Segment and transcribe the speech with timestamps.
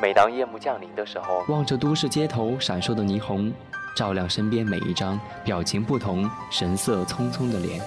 [0.00, 3.52] 每当夜幕降临的时候，望着都市街头闪烁的霓虹，
[3.96, 7.80] 照亮身边每一张表情不同、神色匆匆的脸；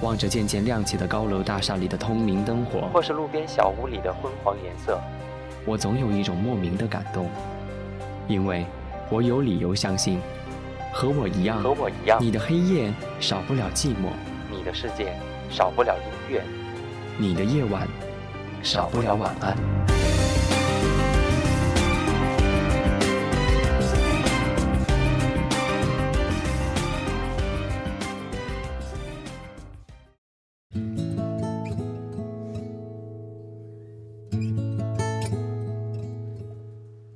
[0.00, 4.98] 望着渐渐亮起的高楼大厦里的通明灯火，或是路边小屋里的昏黄颜色，
[5.66, 7.28] 我总有一种莫名的感动，
[8.26, 8.64] 因为
[9.10, 10.18] 我有理由相信，
[10.94, 12.90] 和我一样，和我一样，你的黑夜
[13.20, 14.08] 少不了寂寞，
[14.50, 15.12] 你的世界
[15.50, 16.42] 少不了音乐，
[17.18, 17.86] 你的夜晚
[18.62, 19.91] 少不了晚安。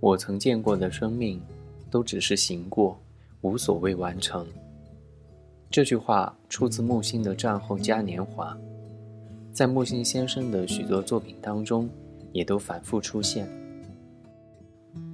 [0.06, 1.42] 我曾见过的生命，
[1.90, 2.96] 都只是行过，
[3.40, 4.46] 无所谓完成。
[5.68, 8.56] 这句话出自木心的战后嘉年华，
[9.52, 11.90] 在木心先生的许多作品当中，
[12.30, 13.48] 也都反复出现。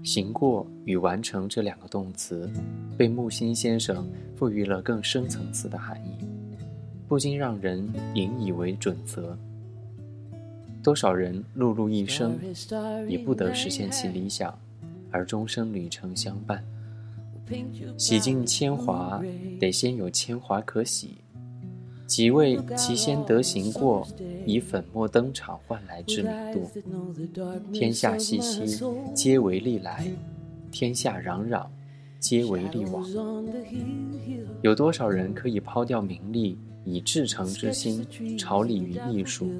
[0.04, 2.50] 行过与完成这两个动词，
[2.94, 6.22] 被木心先生赋予了更深层次的含义，
[7.08, 9.34] 不禁让人引以为准则。
[10.82, 12.38] 多少人碌碌一生，
[13.08, 14.54] 也不得实现其理想。
[15.12, 16.64] 而终生旅程相伴，
[17.98, 19.22] 洗尽铅华，
[19.60, 21.18] 得先有铅华可洗。
[22.06, 24.06] 几位其先得行过，
[24.44, 26.70] 以粉墨登场换来知名度。
[27.72, 30.04] 天下熙熙，皆为利来；
[30.70, 31.66] 天下攘攘，
[32.18, 33.02] 皆为利往。
[34.62, 38.06] 有多少人可以抛掉名利，以至诚之心，
[38.38, 39.50] 朝礼于艺术？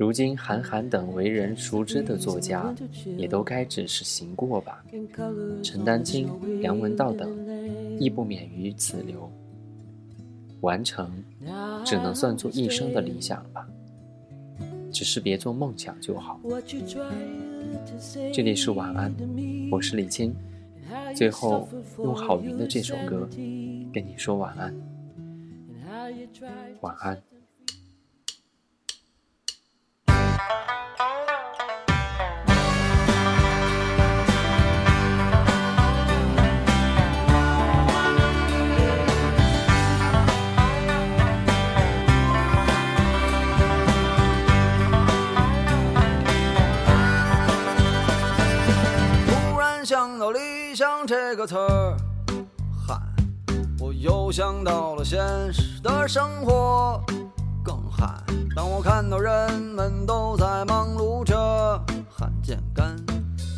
[0.00, 2.74] 如今，韩寒等为人熟知的作家，
[3.18, 4.82] 也都该只是行过吧。
[5.62, 6.26] 陈丹青、
[6.62, 7.30] 梁文道等，
[7.98, 9.30] 亦不免于此流。
[10.62, 11.22] 完成，
[11.84, 13.68] 只能算作一生的理想吧。
[14.90, 16.40] 只是别做梦想就好。
[18.32, 19.14] 这里是晚安，
[19.70, 20.34] 我是李青。
[21.14, 23.28] 最后，用郝云的这首歌，
[23.92, 24.74] 跟你说晚安。
[26.80, 27.22] 晚安。
[30.40, 30.46] 突
[49.58, 51.96] 然想到“理想这个词儿，
[52.86, 52.98] 汗，
[53.78, 55.18] 我又想到了现
[55.52, 57.02] 实的生活，
[57.62, 58.24] 更汗。
[58.54, 61.34] 当我看到人们都在忙碌着，
[62.10, 62.96] 汗渐干，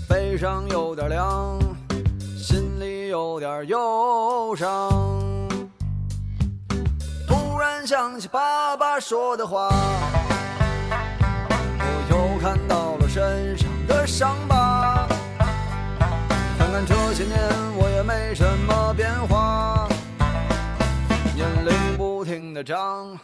[0.06, 1.58] 背上有点凉，
[2.36, 4.90] 心里有点忧伤。
[7.26, 9.70] 突然想起爸爸说的话，
[11.78, 15.08] 我又看到了身上的伤疤。
[16.58, 17.38] 看这些年，
[17.76, 19.88] 我也没什么变化，
[21.34, 23.18] 年龄不停的长，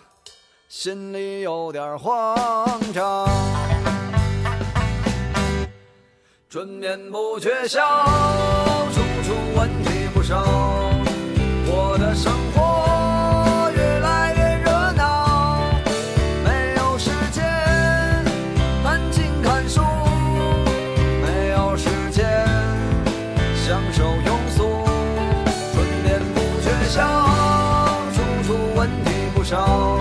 [0.69, 2.37] 心里有点慌
[2.93, 3.27] 张。
[6.51, 7.81] 春眠不觉晓，
[8.93, 10.45] 处处问题不少，
[11.67, 15.73] 我的生活越来越热闹，
[16.45, 17.43] 没有时间
[18.85, 19.81] 安静看书。
[21.23, 22.45] 没有时间
[23.57, 24.85] 享受庸俗，
[25.73, 27.03] 春眠不觉晓，
[28.13, 29.98] 处处问题不少。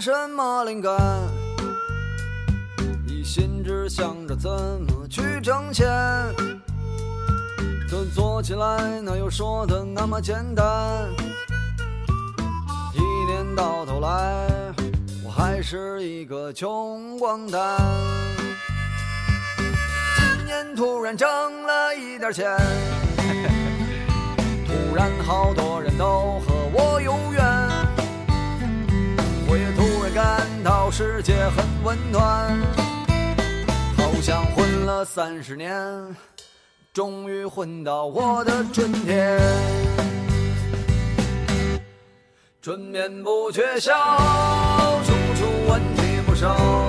[0.00, 0.98] 什么灵感，
[3.06, 5.86] 一心只想着怎么去挣钱，
[7.90, 11.06] 可做起来哪有说的那么简单？
[12.94, 13.00] 一
[13.30, 14.48] 年到头来，
[15.22, 17.78] 我还是一个穷光蛋。
[19.58, 22.56] 今年突然挣了一点钱，
[24.66, 26.59] 突然好多人都和
[31.40, 32.60] 也很温暖，
[33.96, 35.74] 好像混了三十年，
[36.92, 39.40] 终于混到我的春天。
[42.60, 43.94] 春眠不觉晓，
[45.02, 46.79] 处处问题不少。